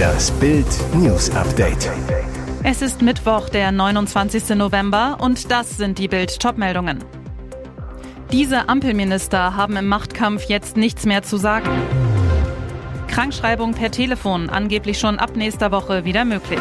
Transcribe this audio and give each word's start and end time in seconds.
Das 0.00 0.32
Bild 0.32 0.66
News 0.94 1.30
Update. 1.30 1.90
Es 2.64 2.82
ist 2.82 3.02
Mittwoch, 3.02 3.48
der 3.48 3.70
29. 3.70 4.56
November 4.56 5.18
und 5.20 5.50
das 5.50 5.76
sind 5.76 5.98
die 5.98 6.08
Bild 6.08 6.40
Topmeldungen. 6.40 7.04
Diese 8.32 8.68
Ampelminister 8.68 9.54
haben 9.54 9.76
im 9.76 9.86
Machtkampf 9.86 10.42
jetzt 10.44 10.76
nichts 10.76 11.06
mehr 11.06 11.22
zu 11.22 11.36
sagen. 11.36 11.70
Krankschreibung 13.06 13.74
per 13.74 13.92
Telefon 13.92 14.50
angeblich 14.50 14.98
schon 14.98 15.20
ab 15.20 15.36
nächster 15.36 15.70
Woche 15.70 16.04
wieder 16.04 16.24
möglich. 16.24 16.60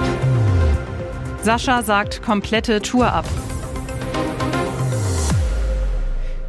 Sascha 1.42 1.82
sagt 1.82 2.22
komplette 2.22 2.82
Tour 2.82 3.12
ab. 3.12 3.26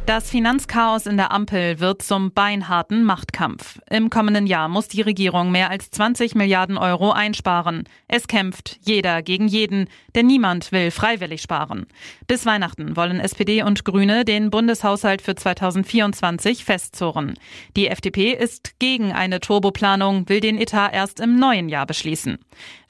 Das 0.07 0.29
Finanzchaos 0.29 1.05
in 1.05 1.17
der 1.17 1.33
Ampel 1.33 1.81
wird 1.81 2.01
zum 2.01 2.31
beinharten 2.31 3.03
Machtkampf. 3.03 3.77
Im 3.89 4.09
kommenden 4.09 4.47
Jahr 4.47 4.69
muss 4.69 4.87
die 4.87 5.01
Regierung 5.01 5.51
mehr 5.51 5.69
als 5.69 5.91
20 5.91 6.33
Milliarden 6.33 6.77
Euro 6.77 7.11
einsparen. 7.11 7.83
Es 8.07 8.27
kämpft 8.27 8.79
jeder 8.85 9.21
gegen 9.21 9.49
jeden, 9.49 9.89
denn 10.15 10.25
niemand 10.25 10.71
will 10.71 10.91
freiwillig 10.91 11.41
sparen. 11.41 11.87
Bis 12.25 12.45
Weihnachten 12.45 12.95
wollen 12.95 13.19
SPD 13.19 13.63
und 13.63 13.83
Grüne 13.83 14.23
den 14.23 14.49
Bundeshaushalt 14.49 15.21
für 15.21 15.35
2024 15.35 16.63
festzurren. 16.63 17.33
Die 17.75 17.89
FDP 17.89 18.31
ist 18.31 18.79
gegen 18.79 19.11
eine 19.11 19.41
Turboplanung, 19.41 20.29
will 20.29 20.39
den 20.39 20.57
Etat 20.57 20.93
erst 20.93 21.19
im 21.19 21.35
neuen 21.37 21.67
Jahr 21.67 21.85
beschließen. 21.85 22.37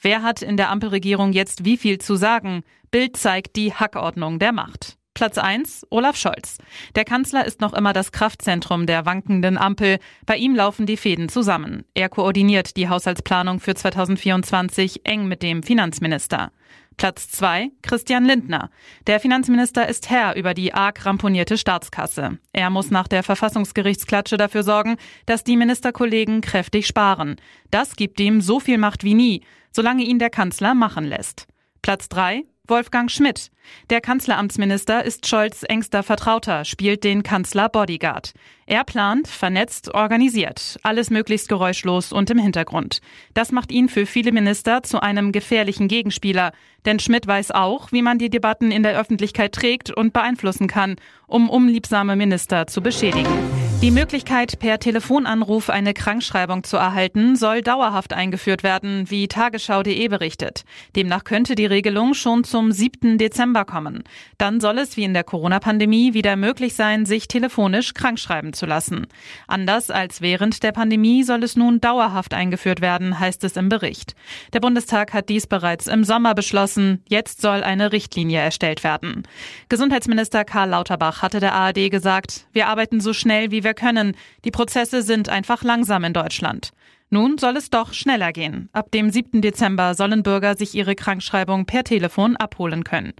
Wer 0.03 0.21
hat 0.21 0.43
in 0.43 0.55
der 0.55 0.69
Ampelregierung 0.69 1.33
jetzt 1.33 1.65
wie 1.65 1.77
viel 1.77 1.97
zu 1.97 2.15
sagen? 2.15 2.61
Bild 2.91 3.17
zeigt 3.17 3.55
die 3.55 3.73
Hackordnung 3.73 4.37
der 4.37 4.51
Macht. 4.51 4.96
Platz 5.17 5.39
1 5.39 5.87
Olaf 5.89 6.15
Scholz. 6.15 6.59
Der 6.93 7.03
Kanzler 7.03 7.43
ist 7.43 7.59
noch 7.59 7.73
immer 7.73 7.91
das 7.91 8.11
Kraftzentrum 8.11 8.85
der 8.85 9.07
wankenden 9.07 9.57
Ampel. 9.57 9.97
Bei 10.27 10.37
ihm 10.37 10.53
laufen 10.53 10.85
die 10.85 10.95
Fäden 10.95 11.27
zusammen. 11.27 11.85
Er 11.95 12.07
koordiniert 12.07 12.77
die 12.77 12.87
Haushaltsplanung 12.87 13.59
für 13.59 13.73
2024 13.73 15.07
eng 15.07 15.27
mit 15.27 15.41
dem 15.41 15.63
Finanzminister. 15.63 16.51
Platz 16.97 17.29
2 17.29 17.71
Christian 17.81 18.25
Lindner. 18.25 18.69
Der 19.07 19.19
Finanzminister 19.19 19.89
ist 19.89 20.07
Herr 20.11 20.35
über 20.35 20.53
die 20.53 20.75
arg 20.75 21.03
ramponierte 21.03 21.57
Staatskasse. 21.57 22.37
Er 22.53 22.69
muss 22.69 22.91
nach 22.91 23.07
der 23.07 23.23
Verfassungsgerichtsklatsche 23.23 24.37
dafür 24.37 24.61
sorgen, 24.61 24.97
dass 25.25 25.43
die 25.43 25.57
Ministerkollegen 25.57 26.41
kräftig 26.41 26.85
sparen. 26.85 27.37
Das 27.71 27.95
gibt 27.95 28.19
ihm 28.19 28.39
so 28.39 28.59
viel 28.59 28.77
Macht 28.77 29.03
wie 29.03 29.15
nie, 29.15 29.41
solange 29.71 30.03
ihn 30.03 30.19
der 30.19 30.29
Kanzler 30.29 30.75
machen 30.75 31.05
lässt. 31.05 31.47
Platz 31.81 32.07
3 32.09 32.43
Wolfgang 32.67 33.09
Schmidt. 33.09 33.51
Der 33.89 34.01
Kanzleramtsminister 34.01 35.03
ist 35.03 35.27
Scholz 35.27 35.63
engster 35.63 36.03
Vertrauter, 36.03 36.65
spielt 36.65 37.03
den 37.03 37.23
Kanzler 37.23 37.69
Bodyguard. 37.69 38.33
Er 38.65 38.83
plant, 38.83 39.27
vernetzt, 39.27 39.93
organisiert, 39.93 40.77
alles 40.83 41.09
möglichst 41.09 41.49
geräuschlos 41.49 42.11
und 42.11 42.29
im 42.29 42.37
Hintergrund. 42.37 43.01
Das 43.33 43.51
macht 43.51 43.71
ihn 43.71 43.89
für 43.89 44.05
viele 44.05 44.31
Minister 44.31 44.83
zu 44.83 45.01
einem 45.01 45.31
gefährlichen 45.31 45.87
Gegenspieler, 45.87 46.51
denn 46.85 46.99
Schmidt 46.99 47.27
weiß 47.27 47.51
auch, 47.51 47.91
wie 47.91 48.01
man 48.01 48.19
die 48.19 48.29
Debatten 48.29 48.71
in 48.71 48.83
der 48.83 48.99
Öffentlichkeit 48.99 49.53
trägt 49.53 49.91
und 49.91 50.13
beeinflussen 50.13 50.67
kann, 50.67 50.95
um 51.27 51.49
unliebsame 51.49 52.15
Minister 52.15 52.67
zu 52.67 52.81
beschädigen. 52.81 53.66
Die 53.79 53.91
Möglichkeit, 53.91 54.57
per 54.57 54.79
Telefonanruf 54.79 55.69
eine 55.69 55.93
Krankschreibung 55.93 56.63
zu 56.63 56.77
erhalten, 56.77 57.35
soll 57.35 57.61
dauerhaft 57.61 58.11
eingeführt 58.11 58.63
werden, 58.63 59.11
wie 59.11 59.27
Tagesschau.de 59.27 60.07
berichtet. 60.07 60.63
Demnach 60.95 61.23
könnte 61.23 61.53
die 61.53 61.67
Regelung 61.67 62.15
schon 62.15 62.43
zum 62.43 62.71
7. 62.71 63.19
Dezember 63.19 63.65
kommen. 63.65 64.03
Dann 64.39 64.59
soll 64.59 64.79
es 64.79 64.97
wie 64.97 65.03
in 65.03 65.13
der 65.13 65.23
Corona-Pandemie 65.23 66.15
wieder 66.15 66.35
möglich 66.37 66.73
sein, 66.73 67.05
sich 67.05 67.27
telefonisch 67.27 67.93
krankschreiben 67.93 68.53
zu 68.53 68.65
lassen. 68.65 69.05
Anders 69.47 69.91
als 69.91 70.21
während 70.21 70.63
der 70.63 70.71
Pandemie 70.71 71.21
soll 71.21 71.43
es 71.43 71.55
nun 71.55 71.79
dauerhaft 71.79 72.33
eingeführt 72.33 72.81
werden, 72.81 73.19
heißt 73.19 73.43
es 73.43 73.57
im 73.57 73.69
Bericht. 73.69 74.15
Der 74.53 74.59
Bundestag 74.59 75.13
hat 75.13 75.29
dies 75.29 75.45
bereits 75.45 75.85
im 75.85 76.03
Sommer 76.03 76.33
beschlossen. 76.33 77.03
Jetzt 77.07 77.41
soll 77.41 77.61
eine 77.63 77.91
Richtlinie 77.91 78.39
erstellt 78.39 78.83
werden. 78.83 79.21
Gesundheitsminister 79.69 80.45
Karl 80.45 80.69
Lauterbach 80.69 81.21
hatte 81.21 81.39
der 81.39 81.53
ARD 81.53 81.91
gesagt, 81.91 82.47
wir 82.53 82.67
arbeiten 82.67 83.01
so 83.01 83.13
schnell 83.13 83.51
wie 83.51 83.66
wir 83.67 83.73
können. 83.73 84.15
Die 84.45 84.51
Prozesse 84.51 85.01
sind 85.01 85.27
einfach 85.27 85.61
langsam 85.63 86.05
in 86.05 86.13
Deutschland. 86.13 86.71
Nun 87.09 87.37
soll 87.37 87.57
es 87.57 87.69
doch 87.69 87.93
schneller 87.93 88.31
gehen. 88.31 88.69
Ab 88.71 88.91
dem 88.91 89.09
7. 89.09 89.41
Dezember 89.41 89.93
sollen 89.93 90.23
Bürger 90.23 90.55
sich 90.55 90.73
ihre 90.73 90.95
Krankschreibung 90.95 91.65
per 91.65 91.83
Telefon 91.83 92.37
abholen 92.37 92.85
können. 92.85 93.13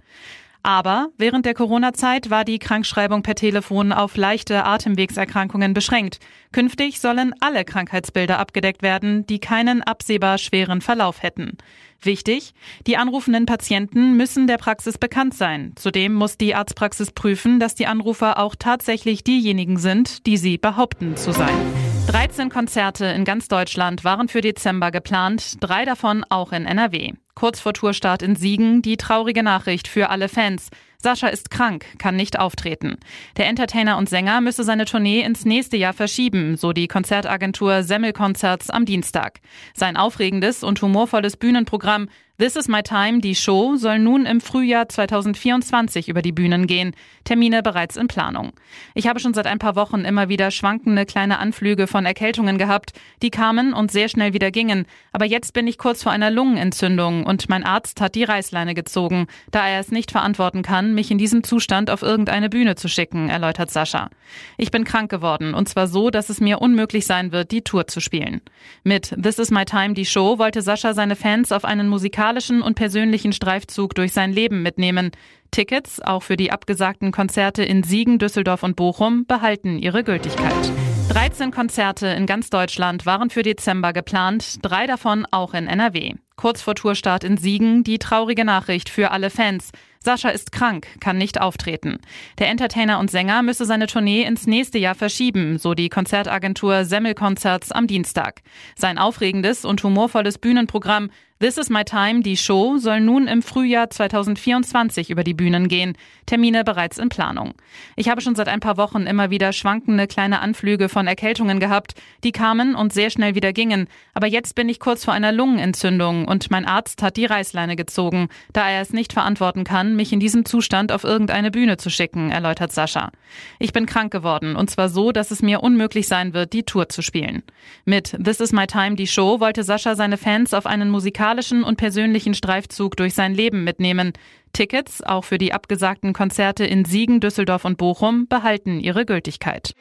Aber 0.62 1.08
während 1.16 1.46
der 1.46 1.54
Corona-Zeit 1.54 2.30
war 2.30 2.44
die 2.44 2.58
Krankschreibung 2.58 3.22
per 3.22 3.34
Telefon 3.34 3.92
auf 3.92 4.16
leichte 4.16 4.64
Atemwegserkrankungen 4.64 5.72
beschränkt. 5.72 6.18
Künftig 6.52 7.00
sollen 7.00 7.32
alle 7.40 7.64
Krankheitsbilder 7.64 8.38
abgedeckt 8.38 8.82
werden, 8.82 9.26
die 9.26 9.38
keinen 9.38 9.82
absehbar 9.82 10.38
schweren 10.38 10.80
Verlauf 10.80 11.22
hätten. 11.22 11.56
Wichtig, 12.00 12.54
die 12.86 12.96
anrufenden 12.96 13.46
Patienten 13.46 14.16
müssen 14.16 14.46
der 14.46 14.58
Praxis 14.58 14.98
bekannt 14.98 15.34
sein. 15.34 15.72
Zudem 15.76 16.14
muss 16.14 16.36
die 16.36 16.54
Arztpraxis 16.54 17.10
prüfen, 17.10 17.58
dass 17.60 17.74
die 17.74 17.86
Anrufer 17.86 18.38
auch 18.38 18.54
tatsächlich 18.56 19.24
diejenigen 19.24 19.78
sind, 19.78 20.26
die 20.26 20.36
sie 20.36 20.58
behaupten 20.58 21.16
zu 21.16 21.32
sein. 21.32 21.87
13 22.08 22.48
Konzerte 22.48 23.04
in 23.04 23.26
ganz 23.26 23.48
Deutschland 23.48 24.02
waren 24.02 24.28
für 24.28 24.40
Dezember 24.40 24.90
geplant, 24.90 25.56
drei 25.60 25.84
davon 25.84 26.24
auch 26.30 26.52
in 26.52 26.64
NRW. 26.64 27.12
Kurz 27.34 27.60
vor 27.60 27.74
Tourstart 27.74 28.22
in 28.22 28.34
Siegen 28.34 28.80
die 28.80 28.96
traurige 28.96 29.42
Nachricht 29.42 29.88
für 29.88 30.08
alle 30.08 30.30
Fans. 30.30 30.70
Sascha 30.96 31.28
ist 31.28 31.50
krank, 31.50 31.84
kann 31.98 32.16
nicht 32.16 32.38
auftreten. 32.38 32.96
Der 33.36 33.46
Entertainer 33.46 33.98
und 33.98 34.08
Sänger 34.08 34.40
müsse 34.40 34.64
seine 34.64 34.86
Tournee 34.86 35.20
ins 35.20 35.44
nächste 35.44 35.76
Jahr 35.76 35.92
verschieben, 35.92 36.56
so 36.56 36.72
die 36.72 36.88
Konzertagentur 36.88 37.82
Semmelkonzerts 37.82 38.70
am 38.70 38.86
Dienstag. 38.86 39.40
Sein 39.74 39.98
aufregendes 39.98 40.64
und 40.64 40.80
humorvolles 40.80 41.36
Bühnenprogramm 41.36 42.08
This 42.40 42.54
is 42.54 42.68
My 42.68 42.84
Time, 42.84 43.18
die 43.18 43.34
Show, 43.34 43.74
soll 43.74 43.98
nun 43.98 44.24
im 44.24 44.40
Frühjahr 44.40 44.88
2024 44.88 46.08
über 46.08 46.22
die 46.22 46.30
Bühnen 46.30 46.68
gehen. 46.68 46.94
Termine 47.24 47.64
bereits 47.64 47.96
in 47.96 48.06
Planung. 48.06 48.52
Ich 48.94 49.08
habe 49.08 49.18
schon 49.18 49.34
seit 49.34 49.48
ein 49.48 49.58
paar 49.58 49.74
Wochen 49.74 50.02
immer 50.02 50.28
wieder 50.28 50.52
schwankende 50.52 51.04
kleine 51.04 51.40
Anflüge 51.40 51.88
von 51.88 52.06
Erkältungen 52.06 52.56
gehabt, 52.56 52.92
die 53.22 53.30
kamen 53.30 53.74
und 53.74 53.90
sehr 53.90 54.08
schnell 54.08 54.34
wieder 54.34 54.52
gingen. 54.52 54.86
Aber 55.10 55.24
jetzt 55.24 55.52
bin 55.52 55.66
ich 55.66 55.78
kurz 55.78 56.04
vor 56.04 56.12
einer 56.12 56.30
Lungenentzündung 56.30 57.26
und 57.26 57.48
mein 57.48 57.64
Arzt 57.64 58.00
hat 58.00 58.14
die 58.14 58.22
Reißleine 58.22 58.74
gezogen, 58.74 59.26
da 59.50 59.66
er 59.66 59.80
es 59.80 59.90
nicht 59.90 60.12
verantworten 60.12 60.62
kann, 60.62 60.94
mich 60.94 61.10
in 61.10 61.18
diesem 61.18 61.42
Zustand 61.42 61.90
auf 61.90 62.02
irgendeine 62.02 62.48
Bühne 62.48 62.76
zu 62.76 62.86
schicken, 62.86 63.30
erläutert 63.30 63.72
Sascha. 63.72 64.10
Ich 64.56 64.70
bin 64.70 64.84
krank 64.84 65.10
geworden 65.10 65.54
und 65.54 65.68
zwar 65.68 65.88
so, 65.88 66.10
dass 66.10 66.28
es 66.28 66.40
mir 66.40 66.60
unmöglich 66.60 67.04
sein 67.04 67.32
wird, 67.32 67.50
die 67.50 67.62
Tour 67.62 67.88
zu 67.88 67.98
spielen. 67.98 68.42
Mit 68.84 69.12
This 69.20 69.40
is 69.40 69.50
My 69.50 69.64
Time, 69.64 69.94
die 69.94 70.06
Show, 70.06 70.38
wollte 70.38 70.62
Sascha 70.62 70.94
seine 70.94 71.16
Fans 71.16 71.50
auf 71.50 71.64
einen 71.64 71.88
musikalischen 71.88 72.27
musikalischen 72.28 72.60
und 72.60 72.74
persönlichen 72.74 73.32
Streifzug 73.32 73.94
durch 73.94 74.12
sein 74.12 74.32
Leben 74.32 74.62
mitnehmen. 74.62 75.12
Tickets, 75.50 75.98
auch 76.02 76.22
für 76.22 76.36
die 76.36 76.52
abgesagten 76.52 77.10
Konzerte 77.10 77.62
in 77.64 77.82
Siegen, 77.82 78.18
Düsseldorf 78.18 78.62
und 78.62 78.76
Bochum, 78.76 79.24
behalten 79.26 79.78
ihre 79.78 80.04
Gültigkeit. 80.04 80.70
13 81.08 81.50
Konzerte 81.50 82.08
in 82.08 82.26
ganz 82.26 82.50
Deutschland 82.50 83.06
waren 83.06 83.30
für 83.30 83.42
Dezember 83.42 83.94
geplant, 83.94 84.58
drei 84.60 84.86
davon 84.86 85.26
auch 85.30 85.54
in 85.54 85.66
NRW. 85.66 86.16
Kurz 86.36 86.60
vor 86.60 86.74
Tourstart 86.74 87.24
in 87.24 87.38
Siegen 87.38 87.82
die 87.82 87.98
traurige 87.98 88.44
Nachricht 88.44 88.90
für 88.90 89.10
alle 89.10 89.30
Fans. 89.30 89.70
Sascha 90.04 90.28
ist 90.28 90.52
krank, 90.52 90.86
kann 91.00 91.16
nicht 91.16 91.40
auftreten. 91.40 91.98
Der 92.38 92.48
Entertainer 92.48 92.98
und 92.98 93.10
Sänger 93.10 93.42
müsse 93.42 93.64
seine 93.64 93.86
Tournee 93.86 94.22
ins 94.22 94.46
nächste 94.46 94.78
Jahr 94.78 94.94
verschieben, 94.94 95.58
so 95.58 95.72
die 95.72 95.88
Konzertagentur 95.88 96.84
Semmelkonzerts 96.84 97.72
am 97.72 97.86
Dienstag. 97.86 98.42
Sein 98.76 98.98
aufregendes 98.98 99.64
und 99.64 99.82
humorvolles 99.82 100.38
Bühnenprogramm 100.38 101.10
This 101.40 101.56
is 101.56 101.70
My 101.70 101.84
Time, 101.84 102.22
die 102.22 102.36
Show, 102.36 102.78
soll 102.78 102.98
nun 103.00 103.28
im 103.28 103.42
Frühjahr 103.42 103.88
2024 103.90 105.08
über 105.08 105.22
die 105.22 105.34
Bühnen 105.34 105.68
gehen. 105.68 105.96
Termine 106.26 106.64
bereits 106.64 106.98
in 106.98 107.10
Planung. 107.10 107.54
Ich 107.94 108.08
habe 108.08 108.20
schon 108.20 108.34
seit 108.34 108.48
ein 108.48 108.58
paar 108.58 108.76
Wochen 108.76 109.02
immer 109.02 109.30
wieder 109.30 109.52
schwankende 109.52 110.08
kleine 110.08 110.40
Anflüge 110.40 110.88
von 110.88 111.06
Erkältungen 111.06 111.60
gehabt, 111.60 111.94
die 112.24 112.32
kamen 112.32 112.74
und 112.74 112.92
sehr 112.92 113.10
schnell 113.10 113.36
wieder 113.36 113.52
gingen. 113.52 113.86
Aber 114.14 114.26
jetzt 114.26 114.56
bin 114.56 114.68
ich 114.68 114.80
kurz 114.80 115.04
vor 115.04 115.14
einer 115.14 115.30
Lungenentzündung 115.30 116.26
und 116.26 116.50
mein 116.50 116.64
Arzt 116.64 117.04
hat 117.04 117.16
die 117.16 117.26
Reißleine 117.26 117.76
gezogen, 117.76 118.30
da 118.52 118.68
er 118.68 118.82
es 118.82 118.92
nicht 118.92 119.12
verantworten 119.12 119.62
kann, 119.62 119.94
mich 119.94 120.12
in 120.12 120.18
diesem 120.18 120.44
Zustand 120.44 120.90
auf 120.90 121.04
irgendeine 121.04 121.52
Bühne 121.52 121.76
zu 121.76 121.88
schicken, 121.88 122.32
erläutert 122.32 122.72
Sascha. 122.72 123.12
Ich 123.60 123.72
bin 123.72 123.86
krank 123.86 124.10
geworden 124.10 124.56
und 124.56 124.70
zwar 124.70 124.88
so, 124.88 125.12
dass 125.12 125.30
es 125.30 125.40
mir 125.40 125.60
unmöglich 125.62 126.08
sein 126.08 126.34
wird, 126.34 126.52
die 126.52 126.64
Tour 126.64 126.88
zu 126.88 127.00
spielen. 127.00 127.44
Mit 127.84 128.18
This 128.20 128.40
is 128.40 128.50
My 128.50 128.66
Time, 128.66 128.96
die 128.96 129.06
Show, 129.06 129.38
wollte 129.38 129.62
Sascha 129.62 129.94
seine 129.94 130.16
Fans 130.16 130.52
auf 130.52 130.66
einen 130.66 130.90
musikalischen 130.90 131.27
musikalischen 131.28 131.62
und 131.62 131.76
persönlichen 131.76 132.32
Streifzug 132.32 132.96
durch 132.96 133.14
sein 133.14 133.34
Leben 133.34 133.62
mitnehmen. 133.62 134.12
Tickets, 134.54 135.02
auch 135.02 135.24
für 135.24 135.36
die 135.36 135.52
abgesagten 135.52 136.14
Konzerte 136.14 136.64
in 136.64 136.86
Siegen, 136.86 137.20
Düsseldorf 137.20 137.66
und 137.66 137.76
Bochum, 137.76 138.26
behalten 138.28 138.80
ihre 138.80 139.04
Gültigkeit. 139.04 139.74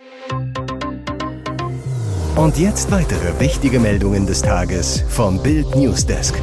Und 2.35 2.57
jetzt 2.57 2.91
weitere 2.91 3.39
wichtige 3.39 3.79
Meldungen 3.79 4.27
des 4.27 4.41
Tages 4.41 5.03
vom 5.07 5.41
Bild 5.41 5.73
Newsdesk. 5.75 6.35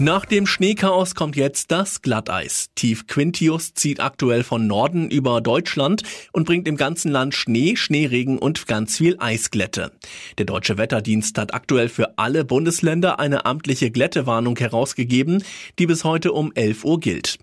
Nach 0.00 0.24
dem 0.24 0.46
Schneechaos 0.46 1.16
kommt 1.16 1.34
jetzt 1.34 1.72
das 1.72 2.02
Glatteis. 2.02 2.70
Tief 2.76 3.08
Quintius 3.08 3.74
zieht 3.74 3.98
aktuell 3.98 4.44
von 4.44 4.68
Norden 4.68 5.10
über 5.10 5.40
Deutschland 5.40 6.04
und 6.30 6.46
bringt 6.46 6.68
im 6.68 6.76
ganzen 6.76 7.10
Land 7.10 7.34
Schnee, 7.34 7.74
Schneeregen 7.74 8.38
und 8.38 8.68
ganz 8.68 8.96
viel 8.96 9.16
Eisglätte. 9.18 9.90
Der 10.38 10.44
Deutsche 10.44 10.78
Wetterdienst 10.78 11.36
hat 11.36 11.52
aktuell 11.52 11.88
für 11.88 12.16
alle 12.16 12.44
Bundesländer 12.44 13.18
eine 13.18 13.44
amtliche 13.44 13.90
Glättewarnung 13.90 14.56
herausgegeben, 14.56 15.42
die 15.80 15.86
bis 15.86 16.04
heute 16.04 16.32
um 16.32 16.52
11 16.54 16.84
Uhr 16.84 17.00
gilt. 17.00 17.38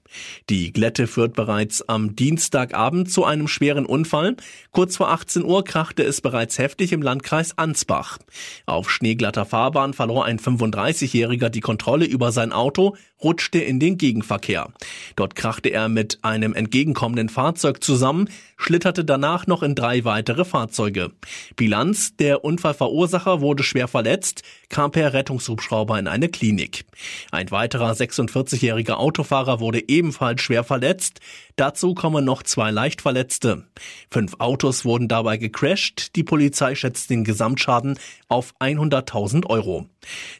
Die 0.49 0.71
Glätte 0.71 1.07
führt 1.07 1.33
bereits 1.33 1.81
am 1.89 2.15
Dienstagabend 2.15 3.11
zu 3.11 3.25
einem 3.25 3.49
schweren 3.49 3.85
Unfall. 3.85 4.37
Kurz 4.71 4.95
vor 4.95 5.09
18 5.09 5.43
Uhr 5.43 5.65
krachte 5.65 6.03
es 6.03 6.21
bereits 6.21 6.57
heftig 6.57 6.93
im 6.93 7.01
Landkreis 7.01 7.57
Ansbach. 7.57 8.17
Auf 8.65 8.89
schneeglatter 8.89 9.45
Fahrbahn 9.45 9.93
verlor 9.93 10.23
ein 10.23 10.39
35-Jähriger 10.39 11.49
die 11.49 11.59
Kontrolle 11.59 12.05
über 12.05 12.31
sein 12.31 12.44
sein 12.45 12.53
Auto 12.53 12.95
rutschte 13.23 13.59
in 13.59 13.79
den 13.79 13.97
Gegenverkehr. 13.97 14.71
Dort 15.15 15.35
krachte 15.35 15.69
er 15.69 15.89
mit 15.89 16.19
einem 16.21 16.53
entgegenkommenden 16.53 17.29
Fahrzeug 17.29 17.83
zusammen, 17.83 18.29
schlitterte 18.57 19.03
danach 19.03 19.47
noch 19.47 19.63
in 19.63 19.73
drei 19.73 20.05
weitere 20.05 20.45
Fahrzeuge. 20.45 21.11
Bilanz, 21.55 22.15
der 22.17 22.43
Unfallverursacher 22.43 23.41
wurde 23.41 23.63
schwer 23.63 23.87
verletzt, 23.87 24.43
kam 24.69 24.91
per 24.91 25.13
Rettungshubschrauber 25.13 25.97
in 25.97 26.07
eine 26.07 26.29
Klinik. 26.29 26.85
Ein 27.31 27.49
weiterer 27.51 27.93
46-jähriger 27.93 28.93
Autofahrer 28.93 29.59
wurde 29.59 29.87
ebenfalls 29.87 30.41
schwer 30.41 30.63
verletzt. 30.63 31.19
Dazu 31.55 31.95
kommen 31.95 32.25
noch 32.25 32.43
zwei 32.43 32.69
Leichtverletzte. 32.69 33.65
Fünf 34.11 34.35
Autos 34.39 34.85
wurden 34.85 35.07
dabei 35.07 35.37
gecrashed. 35.37 36.15
Die 36.15 36.23
Polizei 36.23 36.75
schätzt 36.75 37.09
den 37.09 37.23
Gesamtschaden 37.23 37.97
auf 38.27 38.53
100.000 38.59 39.47
Euro. 39.47 39.87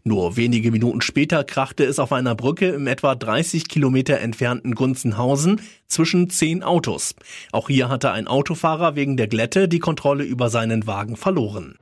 Nur 0.03 0.37
wenige 0.37 0.71
Minuten 0.71 1.01
später 1.01 1.43
krachte 1.43 1.85
es 1.85 1.94
auf 1.99 2.11
einer 2.11 2.35
Brücke 2.35 2.69
im 2.69 2.87
etwa 2.87 3.15
30 3.15 3.67
Kilometer 3.67 4.19
entfernten 4.19 4.75
Gunzenhausen 4.75 5.61
zwischen 5.87 6.29
zehn 6.29 6.63
Autos. 6.63 7.15
Auch 7.51 7.67
hier 7.67 7.89
hatte 7.89 8.11
ein 8.11 8.27
Autofahrer 8.27 8.95
wegen 8.95 9.17
der 9.17 9.27
Glätte 9.27 9.67
die 9.67 9.79
Kontrolle 9.79 10.23
über 10.23 10.49
seinen 10.49 10.87
Wagen 10.87 11.15
verloren. 11.15 11.75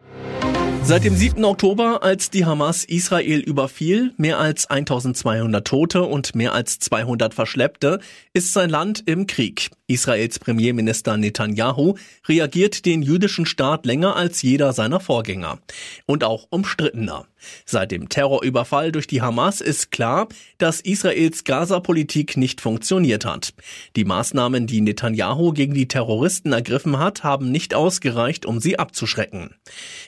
Seit 0.85 1.05
dem 1.05 1.15
7. 1.15 1.45
Oktober, 1.45 2.03
als 2.03 2.29
die 2.29 2.45
Hamas 2.45 2.83
Israel 2.83 3.39
überfiel, 3.39 4.13
mehr 4.17 4.39
als 4.39 4.69
1200 4.69 5.65
Tote 5.65 6.03
und 6.03 6.35
mehr 6.35 6.53
als 6.53 6.77
200 6.79 7.33
Verschleppte, 7.33 7.99
ist 8.33 8.51
sein 8.51 8.69
Land 8.69 9.01
im 9.05 9.25
Krieg. 9.25 9.71
Israels 9.87 10.39
Premierminister 10.39 11.17
Netanyahu 11.17 11.95
reagiert 12.27 12.85
den 12.85 13.01
jüdischen 13.01 13.45
Staat 13.45 13.85
länger 13.85 14.15
als 14.15 14.41
jeder 14.41 14.71
seiner 14.71 15.01
Vorgänger. 15.01 15.59
Und 16.05 16.23
auch 16.23 16.47
umstrittener. 16.49 17.25
Seit 17.65 17.91
dem 17.91 18.07
Terrorüberfall 18.07 18.93
durch 18.93 19.07
die 19.07 19.21
Hamas 19.21 19.59
ist 19.59 19.91
klar, 19.91 20.29
dass 20.57 20.79
Israels 20.79 21.43
Gaza-Politik 21.43 22.37
nicht 22.37 22.61
funktioniert 22.61 23.25
hat. 23.25 23.53
Die 23.97 24.05
Maßnahmen, 24.05 24.67
die 24.67 24.79
Netanyahu 24.79 25.51
gegen 25.51 25.73
die 25.73 25.89
Terroristen 25.89 26.53
ergriffen 26.53 26.99
hat, 26.99 27.25
haben 27.25 27.51
nicht 27.51 27.73
ausgereicht, 27.73 28.45
um 28.45 28.61
sie 28.61 28.79
abzuschrecken. 28.79 29.55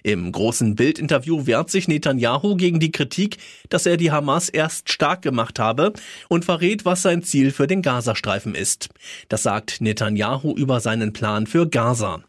Im 0.04 0.32
großen 0.32 0.76
Bildinterview 0.76 1.46
wehrt 1.46 1.70
sich 1.70 1.90
Netanyahu 1.90 2.56
gegen 2.56 2.80
die 2.80 2.92
Kritik, 2.92 3.38
dass 3.68 3.86
er 3.86 3.98
die 3.98 4.12
Hamas 4.12 4.48
erst 4.48 4.90
stark 4.90 5.22
gemacht 5.22 5.60
habe 5.60 5.92
und 6.30 6.46
verrät, 6.46 6.86
was 6.86 7.02
sein 7.02 7.24
Ziel 7.24 7.52
für 7.52 7.68
den 7.68 7.82
Gazastreifen 7.82 8.56
ist. 8.56 8.90
Das 9.28 9.44
sagt 9.44 9.65
Netanyahu 9.80 10.54
über 10.56 10.80
seinen 10.80 11.14
Plan 11.14 11.48
für 11.48 11.68
Gaza. 11.68 12.22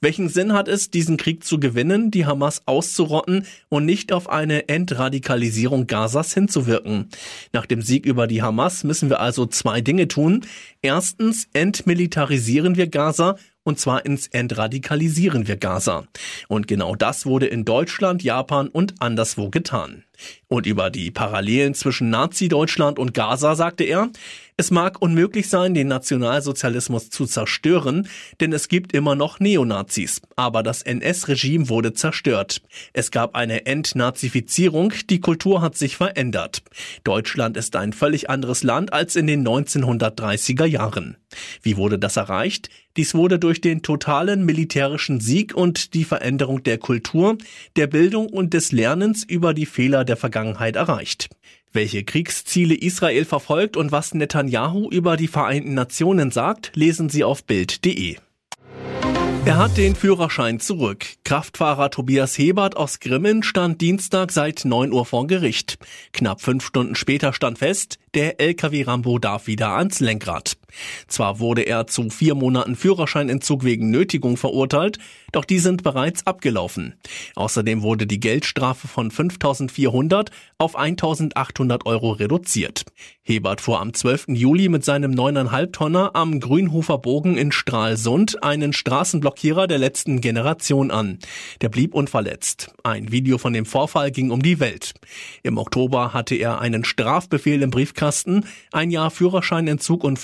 Welchen 0.00 0.28
Sinn 0.28 0.52
hat 0.52 0.68
es, 0.68 0.90
diesen 0.90 1.16
Krieg 1.16 1.44
zu 1.44 1.60
gewinnen, 1.60 2.10
die 2.10 2.26
Hamas 2.26 2.62
auszurotten 2.66 3.46
und 3.68 3.84
nicht 3.84 4.12
auf 4.12 4.28
eine 4.28 4.68
Entradikalisierung 4.68 5.86
Gazas 5.86 6.34
hinzuwirken? 6.34 7.08
Nach 7.52 7.66
dem 7.66 7.82
Sieg 7.82 8.06
über 8.06 8.26
die 8.26 8.42
Hamas 8.42 8.84
müssen 8.84 9.10
wir 9.10 9.20
also 9.20 9.46
zwei 9.46 9.80
Dinge 9.80 10.08
tun. 10.08 10.44
Erstens 10.82 11.48
entmilitarisieren 11.52 12.76
wir 12.76 12.88
Gaza 12.88 13.36
und 13.64 13.80
zwar 13.80 14.04
ins 14.04 14.26
Entradikalisieren 14.28 15.48
wir 15.48 15.56
Gaza. 15.56 16.04
Und 16.48 16.68
genau 16.68 16.94
das 16.94 17.26
wurde 17.26 17.46
in 17.46 17.64
Deutschland, 17.64 18.22
Japan 18.22 18.68
und 18.68 18.94
anderswo 19.00 19.48
getan. 19.48 20.04
Und 20.48 20.66
über 20.66 20.90
die 20.90 21.10
Parallelen 21.10 21.74
zwischen 21.74 22.10
Nazi-Deutschland 22.10 22.98
und 22.98 23.14
Gaza 23.14 23.56
sagte 23.56 23.84
er, 23.84 24.10
es 24.56 24.70
mag 24.70 25.02
unmöglich 25.02 25.48
sein, 25.48 25.74
den 25.74 25.88
Nationalsozialismus 25.88 27.10
zu 27.10 27.26
zerstören, 27.26 28.08
denn 28.40 28.52
es 28.52 28.68
gibt 28.68 28.92
immer 28.92 29.16
noch 29.16 29.40
Neonazis. 29.40 30.22
Aber 30.36 30.62
das 30.62 30.82
NS-Regime 30.82 31.68
wurde 31.68 31.92
zerstört. 31.92 32.62
Es 32.92 33.10
gab 33.10 33.34
eine 33.34 33.66
Entnazifizierung, 33.66 34.92
die 35.10 35.18
Kultur 35.18 35.60
hat 35.60 35.76
sich 35.76 35.96
verändert. 35.96 36.62
Deutschland 37.02 37.56
ist 37.56 37.74
ein 37.74 37.92
völlig 37.92 38.30
anderes 38.30 38.62
Land 38.62 38.92
als 38.92 39.16
in 39.16 39.26
den 39.26 39.44
1930er 39.44 40.66
Jahren. 40.66 41.16
Wie 41.62 41.76
wurde 41.76 41.98
das 41.98 42.16
erreicht? 42.16 42.68
Dies 42.96 43.12
wurde 43.16 43.40
durch 43.40 43.60
den 43.60 43.82
totalen 43.82 44.44
militärischen 44.44 45.18
Sieg 45.18 45.52
und 45.52 45.94
die 45.94 46.04
Veränderung 46.04 46.62
der 46.62 46.78
Kultur, 46.78 47.38
der 47.74 47.88
Bildung 47.88 48.28
und 48.28 48.54
des 48.54 48.70
Lernens 48.70 49.24
über 49.24 49.52
die 49.52 49.66
Fehler 49.66 50.04
der 50.04 50.16
Vergangenheit 50.16 50.76
erreicht. 50.76 51.28
Welche 51.76 52.04
Kriegsziele 52.04 52.76
Israel 52.76 53.24
verfolgt 53.24 53.76
und 53.76 53.90
was 53.90 54.14
Netanyahu 54.14 54.88
über 54.90 55.16
die 55.16 55.26
Vereinten 55.26 55.74
Nationen 55.74 56.30
sagt, 56.30 56.70
lesen 56.76 57.08
Sie 57.08 57.24
auf 57.24 57.42
Bild.de. 57.42 58.16
Er 59.44 59.56
hat 59.58 59.76
den 59.76 59.96
Führerschein 59.96 60.60
zurück. 60.60 61.04
Kraftfahrer 61.24 61.90
Tobias 61.90 62.38
Hebert 62.38 62.76
aus 62.76 63.00
Grimmen 63.00 63.42
stand 63.42 63.80
Dienstag 63.80 64.30
seit 64.30 64.64
9 64.64 64.92
Uhr 64.92 65.04
vor 65.04 65.26
Gericht. 65.26 65.78
Knapp 66.12 66.40
fünf 66.40 66.64
Stunden 66.64 66.94
später 66.94 67.32
stand 67.32 67.58
fest, 67.58 67.98
der 68.14 68.40
LKW 68.40 68.84
Rambo 68.84 69.18
darf 69.18 69.48
wieder 69.48 69.70
ans 69.70 69.98
Lenkrad. 69.98 70.56
Zwar 71.08 71.40
wurde 71.40 71.62
er 71.62 71.86
zu 71.86 72.10
vier 72.10 72.34
Monaten 72.34 72.76
Führerscheinentzug 72.76 73.64
wegen 73.64 73.90
Nötigung 73.90 74.36
verurteilt, 74.36 74.98
doch 75.32 75.44
die 75.44 75.58
sind 75.58 75.82
bereits 75.82 76.26
abgelaufen. 76.26 76.94
Außerdem 77.34 77.82
wurde 77.82 78.06
die 78.06 78.20
Geldstrafe 78.20 78.88
von 78.88 79.10
5.400 79.10 80.28
auf 80.58 80.78
1.800 80.78 81.86
Euro 81.86 82.12
reduziert. 82.12 82.84
Hebert 83.22 83.60
fuhr 83.60 83.80
am 83.80 83.94
12. 83.94 84.26
Juli 84.28 84.68
mit 84.68 84.84
seinem 84.84 85.12
9,5 85.12 85.72
Tonner 85.72 86.10
am 86.14 86.40
Grünhofer 86.40 86.98
Bogen 86.98 87.36
in 87.36 87.52
Stralsund 87.52 88.42
einen 88.42 88.72
Straßenblockierer 88.72 89.66
der 89.66 89.78
letzten 89.78 90.20
Generation 90.20 90.90
an. 90.90 91.18
Der 91.60 91.70
blieb 91.70 91.94
unverletzt. 91.94 92.72
Ein 92.82 93.10
Video 93.12 93.38
von 93.38 93.52
dem 93.52 93.64
Vorfall 93.64 94.10
ging 94.10 94.30
um 94.30 94.42
die 94.42 94.60
Welt. 94.60 94.92
Im 95.42 95.58
Oktober 95.58 96.12
hatte 96.12 96.34
er 96.34 96.60
einen 96.60 96.84
Strafbefehl 96.84 97.62
im 97.62 97.70
Briefkasten, 97.70 98.44
ein 98.72 98.90
Jahr 98.90 99.10
Führerscheinentzug 99.10 100.04
und 100.04 100.18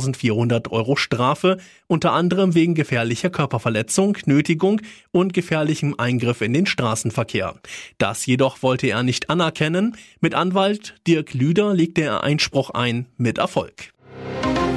5.400 0.00 0.70
Euro 0.70 0.94
Strafe, 0.94 1.58
unter 1.88 2.12
anderem 2.12 2.54
wegen 2.54 2.74
gefährlicher 2.74 3.30
Körperverletzung, 3.30 4.18
Nötigung 4.26 4.80
und 5.10 5.32
gefährlichem 5.32 5.94
Eingriff 5.98 6.42
in 6.42 6.52
den 6.52 6.66
Straßenverkehr. 6.66 7.56
Das 7.98 8.24
jedoch 8.26 8.62
wollte 8.62 8.86
er 8.86 9.02
nicht 9.02 9.30
anerkennen. 9.30 9.96
Mit 10.20 10.34
Anwalt 10.34 10.94
Dirk 11.06 11.34
Lüder 11.34 11.74
legte 11.74 12.02
er 12.02 12.22
ein 12.22 12.36
Einspruch 12.36 12.68
ein 12.68 13.06
mit 13.16 13.38
Erfolg. 13.38 13.94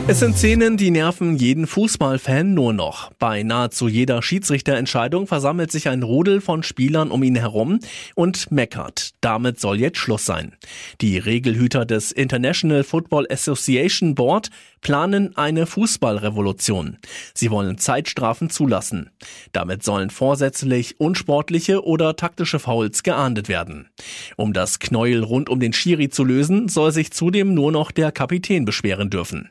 Es 0.08 0.20
sind 0.20 0.38
Szenen, 0.38 0.78
die 0.78 0.92
nerven 0.92 1.36
jeden 1.36 1.68
Fußballfan 1.68 2.54
nur 2.54 2.72
noch. 2.72 3.12
Bei 3.20 3.44
nahezu 3.44 3.88
jeder 3.88 4.24
Schiedsrichterentscheidung 4.24 5.28
versammelt 5.28 5.72
sich 5.72 5.90
ein 5.90 6.02
Rudel 6.02 6.40
von 6.42 6.64
Spielern 6.64 7.12
um 7.12 7.22
ihn 7.22 7.36
herum 7.36 7.80
und 8.16 8.50
meckert. 8.50 9.12
Damit 9.22 9.60
soll 9.60 9.80
jetzt 9.80 10.00
Schluss 10.00 10.26
sein. 10.26 10.54
Die 11.02 11.18
Regelhüter 11.18 11.86
des 11.86 12.12
International 12.12 12.84
Football 12.84 13.28
Association 13.30 14.16
Board 14.16 14.50
planen 14.82 15.36
eine 15.38 15.66
Fußballrevolution. 15.66 16.98
Sie 17.34 17.52
wollen 17.52 17.78
Zeitstrafen 17.78 18.50
zulassen. 18.50 19.10
Damit 19.52 19.84
sollen 19.84 20.10
vorsätzlich 20.10 21.00
unsportliche 21.00 21.84
oder 21.84 22.16
taktische 22.16 22.60
Fouls 22.60 23.04
geahndet 23.04 23.50
werden. 23.50 23.90
Um 24.38 24.54
das 24.54 24.80
Knäuel 24.80 25.24
rund 25.24 25.50
um 25.50 25.60
den 25.60 25.74
Schiri 25.74 26.10
zu 26.10 26.24
lösen, 26.24 26.70
soll 26.70 26.92
sich 26.92 27.12
zudem 27.12 27.54
nur 27.54 27.72
noch 27.72 27.92
der 27.92 28.12
Kapitän 28.12 28.66
beschweren 28.66 29.10
dürfen. 29.10 29.50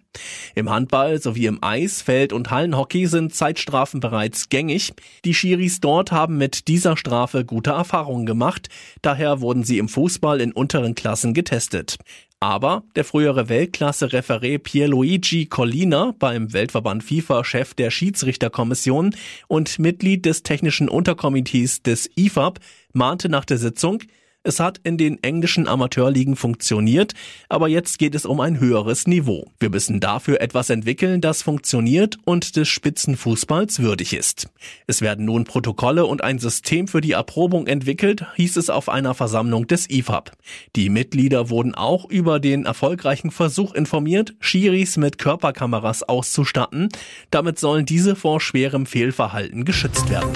Im 0.55 0.71
Handball 0.71 1.21
sowie 1.21 1.47
im 1.47 1.63
Eis, 1.63 2.03
Feld- 2.03 2.33
und 2.33 2.51
Hallenhockey 2.51 3.07
sind 3.07 3.35
Zeitstrafen 3.35 4.01
bereits 4.01 4.49
gängig. 4.49 4.93
Die 5.25 5.35
Schiris 5.35 5.81
dort 5.81 6.13
haben 6.13 6.39
mit 6.39 6.69
dieser 6.69 6.97
Strafe 6.97 7.45
gute 7.45 7.71
Erfahrungen 7.71 8.27
gemacht, 8.27 8.69
daher 9.03 9.41
wurden 9.41 9.65
sie 9.65 9.79
im 9.79 9.89
Fußball 9.89 10.41
in 10.41 10.53
unteren 10.53 10.95
Klassen 10.95 11.35
getestet. 11.35 11.99
Aber 12.41 12.85
der 12.95 13.05
frühere 13.05 13.49
Weltklasse-Referé 13.49 14.59
Pierluigi 14.59 15.47
Collina 15.47 16.15
beim 16.19 16.53
Weltverband 16.53 17.03
FIFA 17.03 17.43
Chef 17.43 17.75
der 17.75 17.91
Schiedsrichterkommission 17.91 19.17
und 19.49 19.81
Mitglied 19.81 20.25
des 20.25 20.45
technischen 20.45 20.89
Unterkomitees 20.89 21.83
des 21.83 22.09
IFAB 22.17 22.61
mahnte 22.93 23.29
nach 23.29 23.45
der 23.45 23.59
Sitzung, 23.59 24.05
Es 24.49 24.61
hat 24.61 24.81
in 24.83 24.97
den 24.97 25.23
englischen 25.23 25.69
Amateurligen 25.69 26.35
funktioniert, 26.35 27.13
aber 27.51 27.69
jetzt 27.69 27.99
geht 27.99 28.15
es 28.15 28.25
um 28.25 28.41
ein 28.41 28.59
höheres 28.59 29.07
Niveau. 29.07 29.53
Wir 29.61 29.69
müssen 29.69 30.01
dafür 30.01 30.41
etwas 30.41 30.71
entwickeln, 30.71 31.21
das 31.21 31.43
funktioniert 31.43 32.17
und 32.25 32.57
des 32.57 32.67
Spitzenfußballs 32.67 33.81
würdig 33.81 34.15
ist. 34.15 34.49
Es 34.87 35.03
werden 35.03 35.27
nun 35.27 35.45
Protokolle 35.45 36.07
und 36.07 36.25
ein 36.25 36.39
System 36.39 36.89
für 36.89 37.03
die 37.03 37.13
Erprobung 37.13 37.67
entwickelt, 37.67 38.25
hieß 38.37 38.57
es 38.57 38.71
auf 38.71 38.89
einer 38.89 39.13
Versammlung 39.13 39.67
des 39.67 39.91
IFAB. 39.91 40.33
Die 40.77 40.89
Mitglieder 40.89 41.51
wurden 41.51 41.75
auch 41.75 42.09
über 42.09 42.41
den 42.41 42.65
erfolgreichen 42.65 43.31
Versuch 43.31 43.75
informiert, 43.75 44.33
Schiris 44.41 44.97
mit 44.97 45.19
Körperkameras 45.19 46.05
auszustatten. 46.05 46.89
Damit 47.31 47.59
sollen 47.59 47.85
diese 47.85 48.17
vor 48.17 48.41
schwerem 48.41 48.87
Fehlverhalten 48.87 49.67
geschützt 49.67 50.09
werden. 50.09 50.33